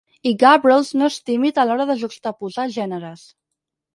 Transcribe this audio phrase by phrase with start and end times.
[0.29, 3.29] I Gabrels no és tímid a l'hora de juxtaposar gèneres.